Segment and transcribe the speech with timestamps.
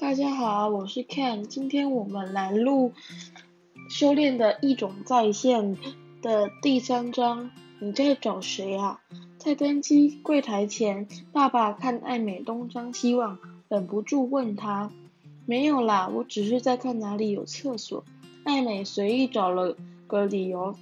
[0.00, 2.94] 大家好，我是 Ken，今天我们来录
[3.90, 5.76] 修炼的一种在线
[6.22, 7.50] 的第三章。
[7.80, 8.98] 你在找谁啊？
[9.36, 14.90] 在登机柜台前，爸爸看爱美东张西望，忍不住问她
[15.44, 18.02] ：“没有啦，我只是在看哪里有厕所。”
[18.44, 19.76] 爱美随意找了
[20.06, 20.74] 个理由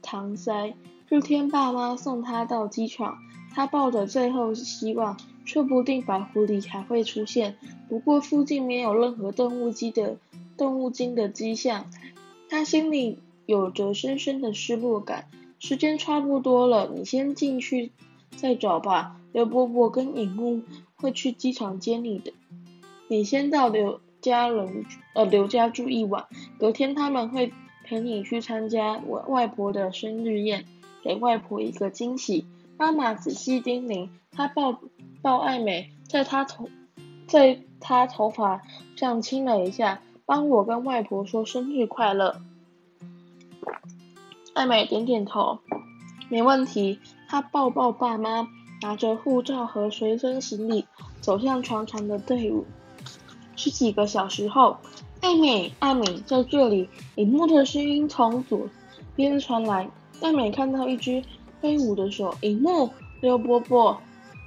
[0.00, 0.74] 搪塞。
[1.08, 3.18] 这天，爸妈送她到机场，
[3.52, 5.16] 她抱着最后希望。
[5.50, 7.56] 说不定白狐狸还会出现，
[7.88, 10.16] 不过附近没有任何动物鸡的
[10.56, 11.90] 动物精的迹象，
[12.48, 15.26] 他心里有着深深的失落感。
[15.58, 17.90] 时间差不多了，你先进去
[18.36, 19.16] 再找吧。
[19.32, 20.62] 刘伯伯跟影木
[20.94, 22.32] 会去机场接你的，
[23.08, 24.84] 你先到刘家人
[25.16, 26.26] 呃刘家住一晚，
[26.60, 30.64] 隔天他们会陪你去参加我外婆的生日宴，
[31.02, 32.44] 给外婆一个惊喜。
[32.80, 34.80] 妈妈仔细叮咛，她抱
[35.20, 36.66] 抱爱美，在她头，
[37.28, 38.62] 在她头发
[38.96, 42.40] 上亲了一下，帮我跟外婆说生日快乐。
[44.54, 45.58] 艾美点点头，
[46.30, 46.98] 没问题。
[47.28, 48.48] 她抱抱爸妈，
[48.80, 50.86] 拿着护照和随身行李，
[51.20, 52.64] 走向长长的队伍。
[53.56, 54.78] 十几个小时后，
[55.20, 56.88] 艾美，艾美在这里。
[57.16, 58.66] 影木的声音从左
[59.14, 59.90] 边传来。
[60.22, 61.22] 艾美看到一只。
[61.60, 64.00] 飞舞的手，影木，刘伯伯，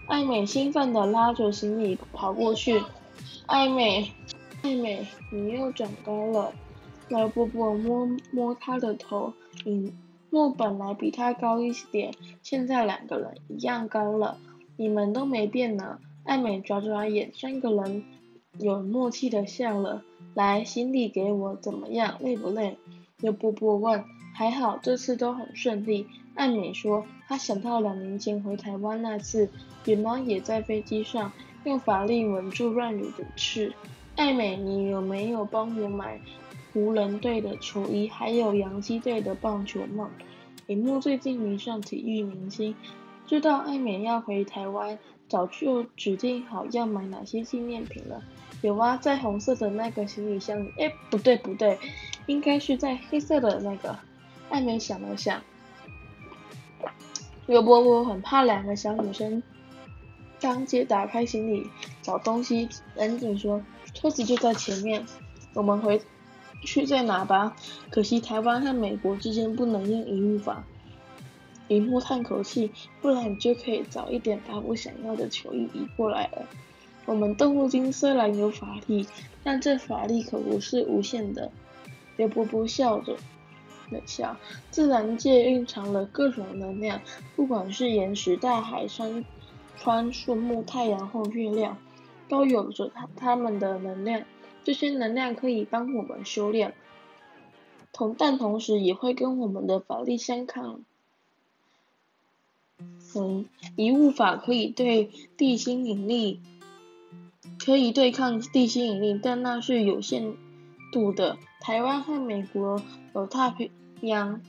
[0.08, 2.82] 爱美兴奋地拉着行李跑过去。
[3.46, 4.12] 爱美，
[4.64, 6.52] 爱美，你又长高了。
[7.10, 9.34] 刘伯伯摸摸她的头，
[9.66, 9.96] 影
[10.30, 14.38] 木本来比她高一点，现在两个人一样高了。
[14.76, 16.00] 你们都没变呢。
[16.24, 18.04] 爱美眨眨眼，三个人
[18.58, 20.02] 有默契地笑了。
[20.34, 22.18] 来，行李给我，怎么样？
[22.22, 22.78] 累不累？
[23.20, 24.04] 刘伯伯问。
[24.36, 26.08] 还好，这次都很顺利。
[26.36, 29.50] 艾美说，她想到两年前回台湾那次，
[29.86, 31.32] 野猫也在飞机上
[31.64, 33.74] 用法力稳住乱乳的翅。
[34.16, 36.20] 艾美，你有没有帮我买
[36.72, 40.10] 湖人队的球衣，还有洋基队的棒球帽？
[40.68, 42.76] 影木最近迷上体育明星，
[43.28, 48.24] 知道艾美要回台湾，早就指定好要买哪些纪念品了。
[48.62, 50.72] 有啊，在红色的那个行李箱里。
[50.78, 51.78] 哎，不对不对，
[52.26, 53.98] 应该是在黑色的那个。
[54.50, 55.42] 艾美想了想。
[57.46, 59.44] 刘伯伯很怕两个小女生
[60.40, 61.68] 当街打开行李
[62.02, 63.62] 找东西，赶紧说
[63.94, 65.06] ：“车子就在前面，
[65.54, 66.02] 我们回
[66.62, 67.56] 去再拿吧。”
[67.92, 70.64] 可惜台湾和美国之间不能用遗物法。
[71.70, 72.72] 影木叹口气
[73.02, 76.46] ：“不然你就可以早一点把我想要的球衣移过来了。
[77.06, 79.06] 我们动物精虽然有法力，
[79.44, 81.52] 但这法力可不是无限的。”
[82.16, 83.18] 刘伯伯笑着。
[83.94, 84.36] 冷笑，
[84.72, 87.00] 自然界蕴藏了各种能量，
[87.36, 89.24] 不管是岩石、大海、山
[89.78, 91.78] 川、树木、太阳或月亮，
[92.28, 94.24] 都有着它它们的能量。
[94.64, 96.74] 这些能量可以帮我们修炼，
[97.92, 100.82] 同但同时也会跟我们的法力相抗。
[103.16, 103.46] 嗯，
[103.76, 106.40] 遗物法可以对地心引力，
[107.64, 110.34] 可以对抗地心引力，但那是有限
[110.92, 111.38] 度的。
[111.60, 112.82] 台湾和美国
[113.14, 113.70] 有太平
[114.08, 114.42] 洋、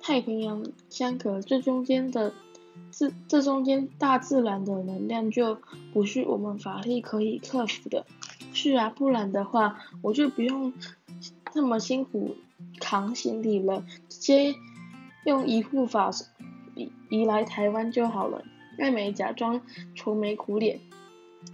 [0.00, 2.32] 太平洋相隔，这中间的
[2.90, 5.58] 这这中间大自然的能量就
[5.92, 8.06] 不是我们法力可以克服的。
[8.52, 10.72] 是啊，不然的话我就不用
[11.54, 12.36] 那么辛苦
[12.80, 14.54] 扛行李了，直接
[15.24, 16.10] 用移护法
[16.74, 18.42] 移移来台湾就好了。
[18.78, 19.60] 艾美假装
[19.94, 20.80] 愁眉苦脸。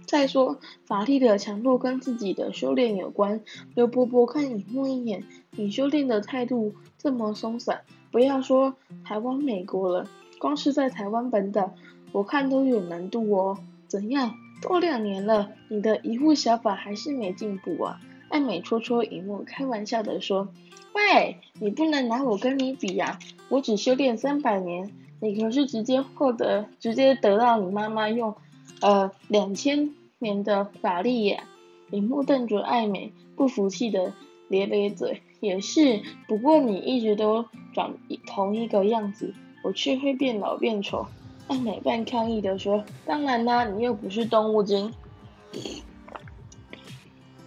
[0.05, 3.41] 再说，法力的强度跟自己的修炼有关。
[3.73, 7.81] 刘伯伯看影木一眼，你修炼的态度这么松散，
[8.11, 10.07] 不要说台湾、美国了，
[10.39, 11.73] 光是在台湾本岛，
[12.11, 13.57] 我看都有难度哦。
[13.87, 14.33] 怎样？
[14.61, 17.99] 都两年了，你的移护小法还是没进步啊？
[18.29, 20.49] 爱美戳戳影木，开玩笑的说
[20.93, 23.19] ：“喂，你不能拿我跟你比呀，
[23.49, 28.35] 我只修炼三百年，你可是直接获得，直接得到你妈妈用。”
[28.81, 31.43] 呃，两千年的法力耶！
[31.91, 34.13] 影木瞪着爱美，不服气的
[34.49, 35.21] 咧咧嘴。
[35.39, 37.93] 也是，不过你一直都长
[38.25, 41.05] 同一个样子，我却会变老变丑。
[41.47, 44.93] 爱美半抗议的说：“当然啦，你又不是动物精，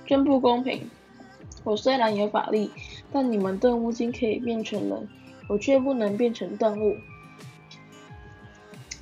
[0.07, 0.89] 真不公平。
[1.65, 2.71] 我虽然有法力，
[3.13, 5.09] 但你们动物精可以变成人，
[5.49, 6.97] 我却不能变成动物。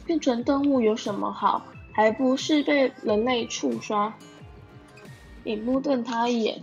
[0.05, 4.15] 变成动物有什么好？”还不是被人类触杀？
[5.43, 6.63] 影木瞪他一眼，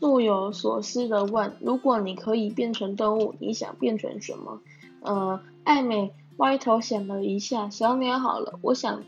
[0.00, 4.60] 若有所思的问：“如果你可以变成动物，你想变成什么？”
[5.02, 8.58] 呃，艾美歪头想了一下，小鸟好了。
[8.62, 9.02] 我想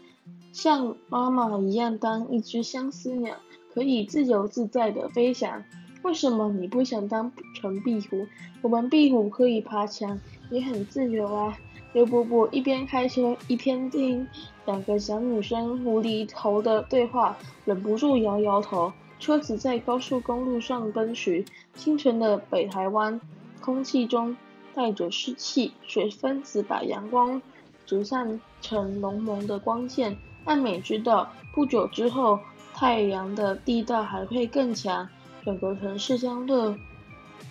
[0.52, 3.36] 像妈妈一样当一只相思鸟，
[3.72, 5.62] 可以自由自在的飞翔。
[6.02, 8.26] 为什么你不想当成壁虎？
[8.62, 10.18] 我们壁虎可以爬墙，
[10.50, 11.56] 也很自由啊。
[11.92, 14.26] 刘伯伯一边开车一边听
[14.64, 18.92] 两个小女生无厘头的对话，忍不住摇摇头。
[19.20, 21.44] 车子在高速公路上奔驰，
[21.74, 23.20] 清晨的北台湾
[23.60, 24.34] 空气中
[24.74, 27.40] 带着湿气，水分子把阳光
[27.84, 30.16] 折散成浓浓的光线。
[30.44, 32.40] 艾美知道，不久之后
[32.72, 35.06] 太阳的力道还会更强。
[35.44, 36.74] 整个城市将热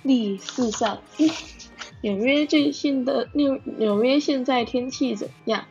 [0.01, 1.00] 力四散。
[2.01, 5.66] 纽约最近的纽纽约现在天气怎样？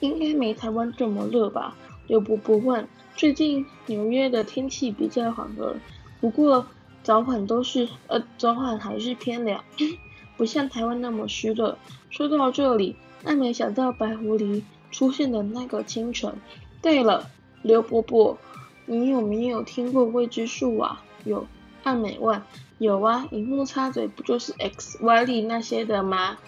[0.00, 1.74] 应该没台湾这么热吧？
[2.06, 2.86] 刘伯伯问。
[3.20, 5.76] 最近纽约的天气比较缓和，
[6.22, 6.64] 不过
[7.02, 9.62] 早晚都是呃早晚还是偏凉，
[10.38, 11.76] 不像台湾那么湿热。
[12.08, 16.34] 说到这里，艾美想到白狐狸出现的那个清晨。
[16.80, 17.28] 对了，
[17.60, 18.38] 刘伯伯，
[18.86, 21.04] 你有没有听过未知数啊？
[21.24, 21.46] 有，
[21.82, 22.40] 艾美问。
[22.78, 26.38] 有啊，荧幕插嘴不就是 x、y 力那些的吗？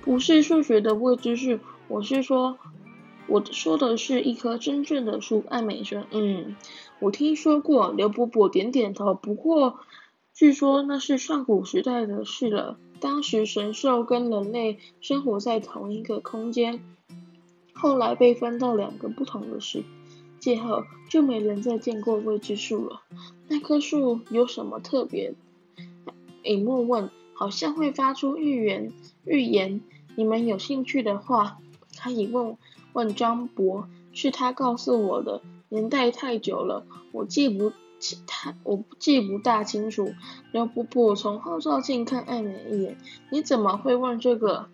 [0.00, 1.58] 不是数学的未知数，
[1.88, 2.56] 我是说，
[3.28, 5.44] 我说的是一棵真正的树。
[5.48, 6.56] 艾美说，嗯，
[7.00, 7.92] 我听说过。
[7.92, 9.14] 刘伯伯点点头。
[9.14, 9.80] 不过，
[10.34, 12.78] 据说那是上古时代的事了。
[13.00, 16.80] 当时神兽跟人类生活在同一个空间，
[17.74, 19.84] 后来被分到两个不同的世
[20.40, 23.02] 界后，就没人再见过未知数了。
[23.48, 25.34] 那棵树有什么特别？
[26.42, 28.92] 尹木问：“好像会发出预言，
[29.24, 29.82] 预言。
[30.14, 31.58] 你们有兴趣的话，
[32.00, 32.56] 可以问
[32.96, 35.42] 问张博，是他告诉我的。
[35.68, 40.14] 年代太久了，我记不起太，我记不大清楚。”
[40.50, 42.96] 刘伯伯从后照镜看艾美一眼
[43.28, 44.68] ：“你怎么会问这个？”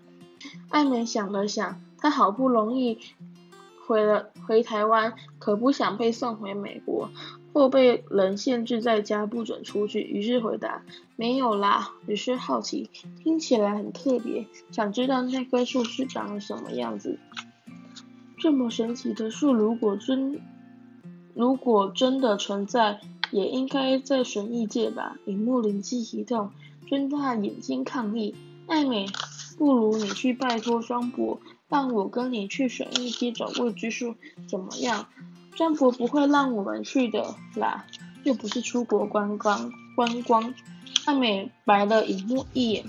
[0.70, 3.00] 艾美想了想，她好不容易
[3.88, 7.10] 回了回台湾，可不想被送回美国。
[7.54, 10.82] 或被人限制在家不准出去，于是回答
[11.16, 12.88] ：“没有啦，只是好奇，
[13.22, 17.18] 听起来很特别，想知道那棵树是长什么样子。
[18.42, 20.40] 这么神奇的树，如果真
[21.32, 22.98] 如果真的存在，
[23.30, 26.50] 也应该在神异界吧？”铃木灵机一动，
[26.90, 28.34] 睁大眼睛抗议
[28.66, 29.06] ：“艾美，
[29.56, 34.16] 不如你去拜托双博，让我跟你去神异界找未知数，
[34.48, 35.06] 怎么样？”
[35.54, 37.86] 张博不会让我们去的啦，
[38.24, 40.52] 又不是出国观光观光。
[41.04, 42.84] 艾美白了影木一眼，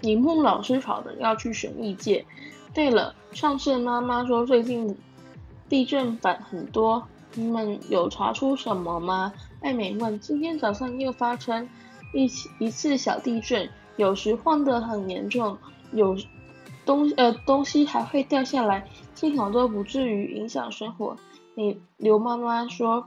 [0.00, 2.26] 影木老师吵着要去神异界。
[2.74, 4.96] 对了，上次妈妈说最近
[5.68, 9.32] 地震版很多，你们有查出什么吗？
[9.60, 10.18] 艾美问。
[10.18, 11.68] 今天早上又发生
[12.12, 15.56] 一起一次小地震，有时晃得很严重，
[15.92, 16.16] 有
[16.84, 21.16] 东呃东西还会掉下来，幸好都不至于影响生活。
[21.54, 23.06] 你刘妈妈说，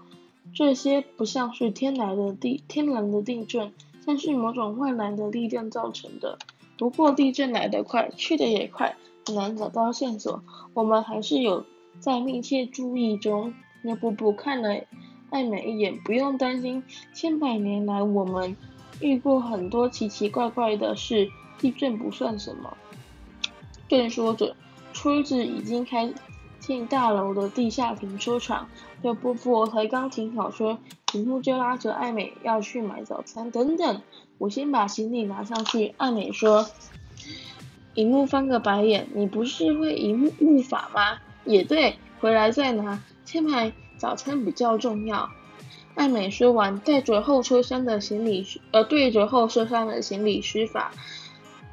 [0.56, 3.74] 这些不像是天然的地天然的地震，
[4.06, 6.38] 像是某种外来的力量造成的。
[6.78, 8.96] 不过地震来得快，去得也快，
[9.28, 10.42] 很难找到线索。
[10.74, 11.66] 我们还是有
[12.00, 13.54] 在密切注意中。
[13.82, 14.70] 刘伯伯看了
[15.30, 16.82] 艾美一眼，不用担心，
[17.14, 18.56] 千百年来我们
[19.02, 21.30] 遇过很多奇奇怪怪的事，
[21.60, 22.76] 地震不算什么。
[23.90, 24.56] 正说着，
[24.94, 26.14] 车子已经开。
[26.60, 28.68] 进大楼的地下停车场，
[29.02, 30.78] 刘伯伯才刚停好车，
[31.14, 33.50] 铃木就拉着艾美要去买早餐。
[33.52, 34.02] 等等，
[34.38, 35.94] 我先把行李拿上去。
[35.98, 36.66] 艾美说。
[37.98, 41.18] 铃木翻个白眼，你不是会一物物法吗？
[41.46, 43.02] 也对，回来再拿。
[43.26, 45.32] 先买早餐比较重要。
[45.96, 50.92] 艾美说完，带着后车厢的行李，呃，对着后车厢的行李施法。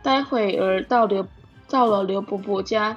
[0.02, 1.26] 待会儿到刘
[1.68, 2.96] 到了刘伯伯家。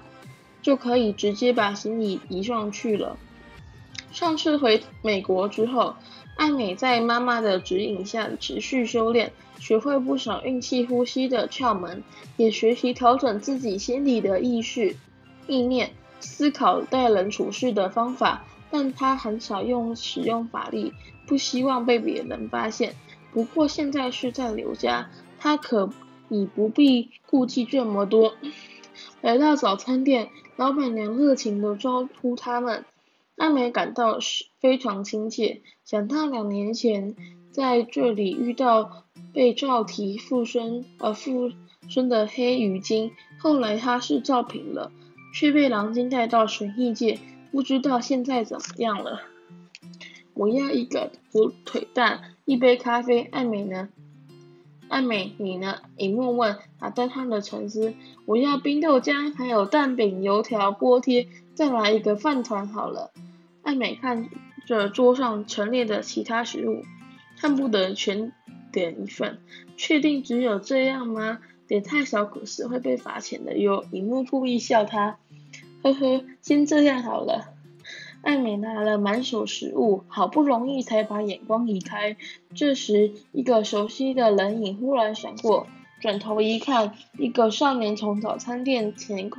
[0.60, 3.16] 就可以直接把行李移上去了。
[4.12, 5.96] 上次回美国之后，
[6.38, 12.04] 艾美在妈妈的指引下持续修炼，学会不少运气呼吸的窍门，
[12.36, 14.96] 也学习调整自己心里的意识、
[15.48, 18.44] 意念、思考待人处事的方法。
[18.72, 20.94] 但她很少用使用法力，
[21.26, 22.96] 不希望被别人发现。
[23.32, 25.10] 不过现在是在刘家，
[25.40, 25.90] 她可
[26.30, 28.34] 以不必顾忌这么多。
[29.22, 30.30] 来到早餐店。
[30.58, 32.84] 老板娘热情地招呼他们，
[33.38, 35.62] 艾美感到是非常亲切。
[35.86, 37.16] 想到两年前
[37.52, 41.52] 在这里遇到被赵提附身而附
[41.88, 44.92] 身的黑鱼精，后来他是赵平了，
[45.34, 47.20] 却被狼精带到神异界，
[47.52, 49.22] 不知道现在怎么样了。
[50.34, 53.22] 我要一个火腿蛋，一杯咖啡。
[53.22, 53.90] 艾美呢？
[54.88, 55.82] 艾美，你呢？
[55.98, 57.94] 影木问，打断他的沉思。
[58.26, 63.12] 我要冰豆浆，还有蛋饼、油条、锅贴，再来一个饭团好了。
[63.68, 64.30] 艾美看
[64.66, 66.86] 着桌上陈列的其他食物，
[67.38, 68.32] 恨不得全
[68.72, 69.40] 点一份。
[69.76, 71.40] 确定只有这样吗？
[71.68, 73.84] 点太少可是会被罚钱的哟。
[73.92, 75.18] 樱木故意笑他，
[75.84, 77.56] 呵呵，先这样好了。
[78.22, 82.16] 艾美拿了满手食物，好不容易才把眼光移开。
[82.56, 85.68] 这时，一个熟悉的人影忽然闪过，
[86.00, 89.30] 转头一看，一个少年从早餐店前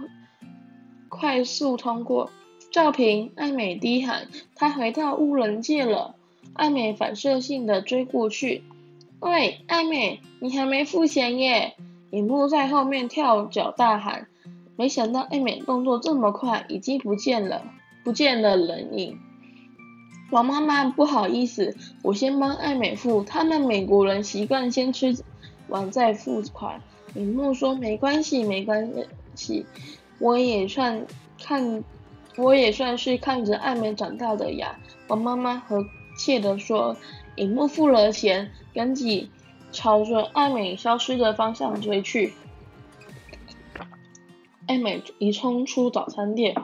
[1.08, 2.30] 快速通过。
[2.70, 6.14] 赵平，艾美低喊：“他回到乌人界了！”
[6.52, 8.62] 艾美反射性的追过去。
[9.20, 11.74] 喂，艾美，你还没付钱耶！
[12.10, 14.26] 樱木在后面跳脚大喊。
[14.76, 17.62] 没想到艾美动作这么快，已经不见了。
[18.04, 19.18] 不见了人影，
[20.30, 23.22] 王妈妈不好意思，我先帮艾美付。
[23.24, 25.16] 他们美国人习惯先吃
[25.68, 26.80] 完再付款。
[27.14, 28.90] 樱木说：“没关系，没关
[29.34, 29.66] 系，
[30.18, 31.06] 我也算
[31.42, 31.82] 看，
[32.38, 34.78] 我也算是看着艾美长大的呀。”
[35.08, 35.84] 王妈妈和
[36.16, 36.96] 气地说。
[37.36, 39.30] 樱木付了钱，赶紧
[39.70, 42.34] 朝着艾美消失的方向追去。
[44.66, 46.56] 艾美一冲出早餐店。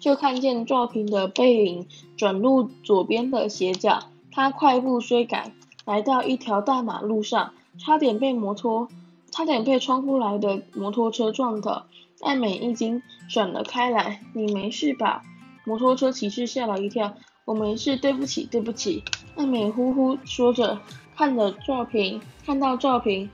[0.00, 1.86] 就看见赵平的背影
[2.16, 5.52] 转入左边的斜角，他快步追赶，
[5.84, 8.88] 来到一条大马路上，差点被摩托，
[9.30, 11.84] 差点被冲过来的摩托车撞倒。
[12.22, 14.20] 艾美一惊，转了开来。
[14.32, 15.22] 你没事吧？
[15.64, 17.14] 摩托车骑士吓了一跳。
[17.44, 19.02] 我没事，对不起，对不起。
[19.36, 20.80] 艾美呼呼说着，
[21.16, 23.28] 看着赵平，看到赵平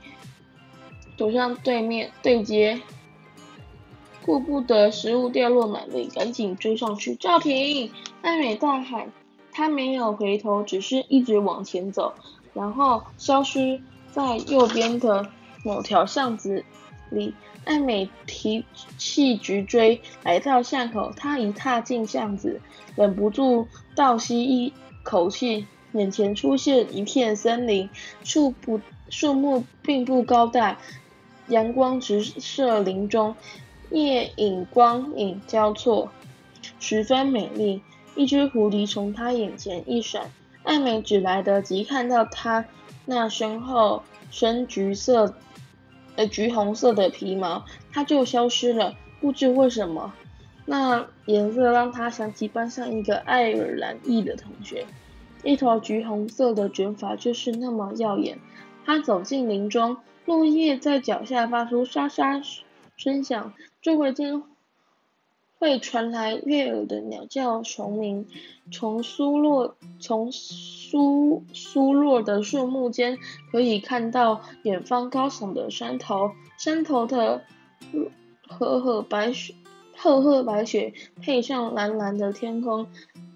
[1.15, 2.81] 走向对面对接。
[4.23, 7.15] 顾不得食物掉落满地，赶紧追上去。
[7.15, 7.89] 赵平，
[8.21, 9.11] 艾美大喊，
[9.51, 12.13] 他没有回头，只是一直往前走，
[12.53, 13.81] 然后消失
[14.11, 15.27] 在右边的
[15.63, 16.63] 某条巷子
[17.11, 17.35] 里。
[17.63, 18.65] 艾美提
[18.97, 22.59] 气直追，来到巷口，她一踏进巷子，
[22.95, 27.87] 忍不住倒吸一口气，眼前出现一片森林，
[28.23, 30.79] 树不树木并不高大，
[31.49, 33.35] 阳光直射林中。
[33.91, 36.09] 夜影光影交错，
[36.79, 37.81] 十分美丽。
[38.15, 40.31] 一只狐狸从她眼前一闪，
[40.63, 42.63] 艾美只来得及看到她
[43.05, 45.35] 那身后深橘色、
[46.15, 48.95] 呃橘红色的皮毛，它就消失了。
[49.19, 50.13] 不知为什么，
[50.65, 54.85] 那颜色让他想起班上一个爱尔兰裔的同学，
[55.43, 58.39] 一头橘红色的卷发就是那么耀眼。
[58.83, 62.41] 他走进林中，落叶在脚下发出沙沙
[62.97, 63.53] 声响。
[63.81, 64.41] 周围间
[65.61, 68.25] 会传来悦耳的鸟叫虫鸣，
[68.71, 73.19] 从疏落从疏疏落的树木间
[73.51, 77.43] 可以看到远方高耸的山头，山头的
[78.47, 79.53] 赫赫白雪，
[79.95, 82.87] 赫赫白雪配上蓝蓝的天空，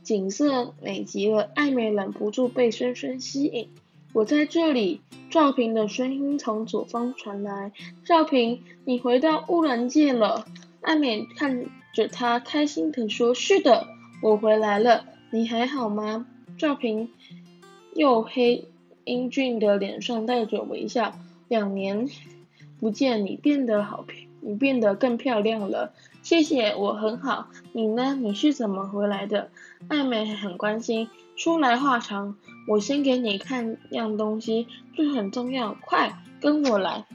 [0.02, 1.52] 景色美极了。
[1.54, 3.70] 艾美忍不住被深深吸引。
[4.14, 7.72] 我在这里，赵平的声音从左方传来。
[8.04, 10.48] 赵平，你回到乌兰界了。
[10.82, 11.66] 艾美看
[11.96, 13.88] 着他，开心地说：“是的，
[14.22, 15.06] 我回来了。
[15.32, 16.28] 你还好吗？”
[16.60, 17.10] 赵平
[17.96, 18.68] 黝黑
[19.06, 21.18] 英俊的脸上带着微笑。
[21.48, 22.10] 两年
[22.80, 24.06] 不见，你变得好，
[24.42, 25.94] 你变得更漂亮了。
[26.22, 27.48] 谢谢，我很好。
[27.72, 28.16] 你呢？
[28.16, 29.50] 你是怎么回来的？
[29.88, 31.08] 艾美很关心。
[31.38, 32.36] 说来话长。
[32.68, 37.06] 我先给你看样东西，这很重要，快跟我来。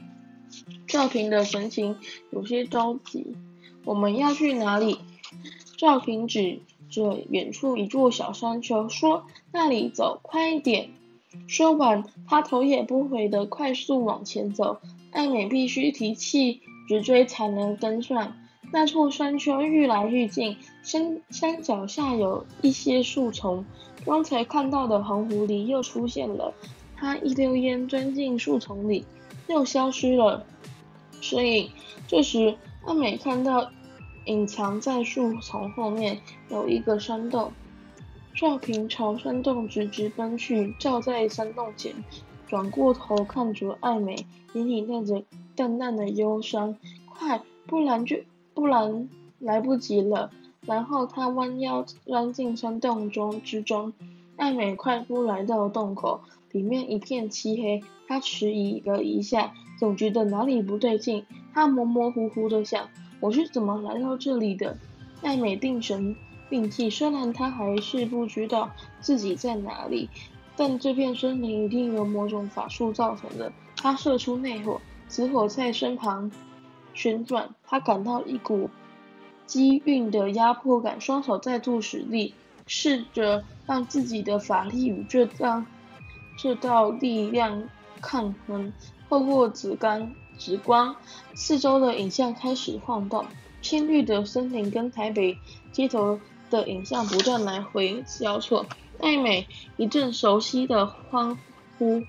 [0.87, 1.97] 赵平的神情
[2.31, 3.35] 有些着急。
[3.85, 4.99] 我们要去哪里？
[5.77, 6.59] 赵平指
[6.89, 10.89] 着远处一座小山丘，说：“那里走，快一点。”
[11.47, 14.81] 说完，他头也不回的快速往前走。
[15.11, 18.33] 艾美必须提气直追才能跟上。
[18.73, 23.65] 那座山丘愈来愈近，山山脚下有一些树丛。
[24.05, 26.53] 刚才看到的红狐狸又出现了，
[26.95, 29.05] 它一溜烟钻进树丛里，
[29.47, 30.45] 又消失了
[31.19, 31.69] 身影。
[32.07, 33.71] 这时，阿美看到
[34.25, 36.19] 隐藏在树丛后面
[36.49, 37.51] 有一个山洞，
[38.33, 41.93] 赵平朝山洞直直奔去，照在山洞前，
[42.47, 45.23] 转过头看着艾美，眼里带着
[45.55, 46.75] 淡淡的忧伤。
[47.07, 48.17] 快，不然就
[48.53, 49.09] 不然
[49.39, 50.31] 来不及了。
[50.65, 53.93] 然后他弯腰钻进山洞中之中，
[54.37, 56.21] 艾美快步来到洞口，
[56.51, 57.83] 里面一片漆黑。
[58.07, 61.25] 他迟疑了一下，总觉得哪里不对劲。
[61.53, 62.89] 他模模糊糊的想：
[63.19, 64.77] 我是怎么来到这里的？
[65.21, 66.15] 艾美定神
[66.49, 70.09] 定气，虽然他还是不知道自己在哪里，
[70.55, 73.51] 但这片森林一定有某种法术造成的。
[73.77, 76.31] 他射出内火，此火在身旁
[76.93, 78.69] 旋转，他感到一股。
[79.45, 82.33] 机运的压迫感，双手再度使力，
[82.67, 85.63] 试着让自己的法力与这道
[86.37, 87.67] 这道力量
[87.99, 88.71] 抗衡。
[89.09, 90.95] 透过紫光，时光，
[91.35, 93.23] 四周的影像开始晃动，
[93.61, 95.37] 青绿的森林跟台北
[95.71, 96.19] 街头
[96.49, 98.65] 的影像不断来回交错。
[98.99, 101.37] 艾美一阵熟悉的欢
[101.77, 102.01] 呼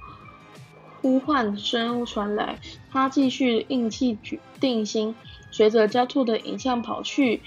[1.03, 2.59] 呼唤声传来，
[2.91, 4.19] 她继续硬气
[4.59, 5.15] 定心，
[5.51, 7.43] 随着交错的影像跑去，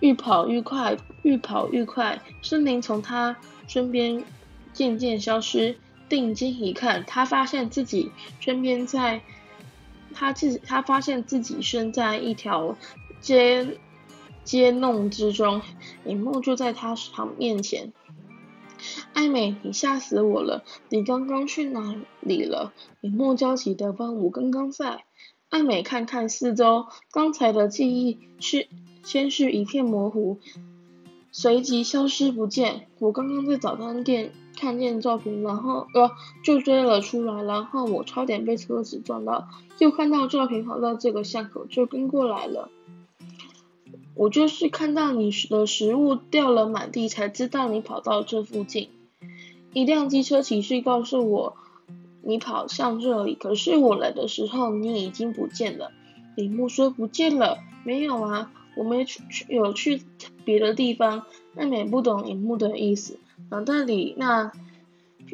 [0.00, 2.20] 愈跑愈快，愈跑愈快。
[2.42, 4.22] 森林从她身边
[4.74, 5.78] 渐渐消失。
[6.06, 9.22] 定睛一看，她发现自己身边在，
[10.14, 12.76] 她自己她发现自己身在一条
[13.20, 13.78] 街
[14.44, 15.60] 街弄之中，
[16.06, 17.92] 影幕就在她旁面前。
[19.12, 20.62] 艾美，你吓死我了！
[20.90, 22.72] 你刚刚去哪里了？
[23.00, 24.16] 影幕焦急的问。
[24.22, 25.04] 我刚刚在。
[25.50, 28.66] 艾美看看四周，刚才的记忆是
[29.04, 30.40] 先是一片模糊，
[31.30, 32.88] 随即消失不见。
[32.98, 36.10] 我刚刚在早餐店看见照片，然后呃
[36.42, 42.70] 就追了出来，然后我差点被车子撞到，又看到照片跑到这个巷口，就跟过来了。
[44.14, 48.88] 我就是看到你的食物掉了满地，才知道你跑到这附近。
[49.72, 51.56] 一辆机车骑士告诉我，
[52.22, 55.90] 你跑向这里，可是我来的时候你已经不见了。
[56.36, 60.02] 铃木说不见了，没有啊，我没去去，有去
[60.44, 61.24] 别的地方。
[61.56, 63.18] 艾美不懂铃木的意思，
[63.50, 64.52] 脑袋里那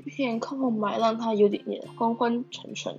[0.07, 2.99] 片空白让他有点点昏昏沉沉。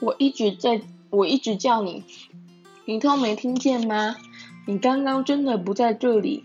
[0.00, 2.04] 我一直在，我一直叫你。
[2.84, 4.16] 你都没听见吗？
[4.66, 6.44] 你刚刚真的不在这里。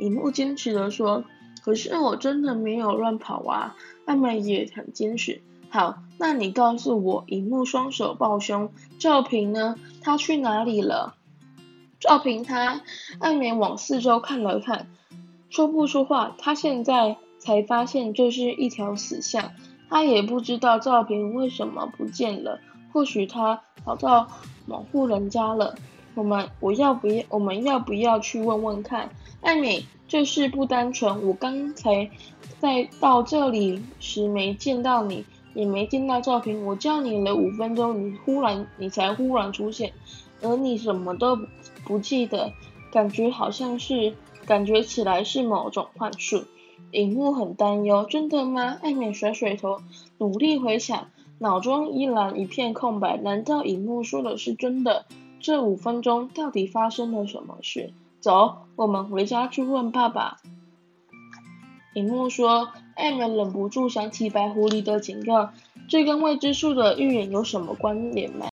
[0.00, 1.24] 影木坚持的说
[1.62, 5.40] ：“可是我真的没有乱跑啊。”艾美也很坚持。
[5.70, 8.72] 好，那你告诉我，影木双手抱胸。
[8.98, 9.76] 赵平呢？
[10.00, 11.14] 他去哪里了？
[12.00, 12.80] 赵平他……
[13.18, 14.86] 艾美往四周看了看，
[15.50, 16.34] 说不出话。
[16.38, 19.52] 他现在才发现这是一条死巷，
[19.88, 22.60] 他也不知道赵平为什么不见了。
[22.92, 24.28] 或许他跑到
[24.66, 25.74] 某户人家了。
[26.14, 27.22] 我们我要不要？
[27.28, 29.08] 我们要不要去问问看？
[29.40, 31.24] 艾美，这事不单纯。
[31.26, 32.10] 我刚才
[32.58, 36.66] 在到这里时没见到你，也没见到赵平。
[36.66, 39.92] 我叫你了五分钟，你忽然你才忽然出现，
[40.42, 41.38] 而你什么都
[41.88, 42.52] 不记得，
[42.92, 46.44] 感觉好像是感觉起来是某种幻术。
[46.92, 48.78] 影木很担忧，真的吗？
[48.82, 49.80] 艾美甩甩头，
[50.18, 51.08] 努力回想。
[51.38, 55.06] 脑中依然一片空白，难道影木说的是真的？
[55.40, 57.92] 这五分钟到底发生了什么事？
[58.20, 60.36] 走，我们回家去问爸爸。
[61.94, 65.50] 影木说，艾美忍不住想起白狐狸的警告，
[65.88, 68.48] 这跟未知数的预言有什么关联吗？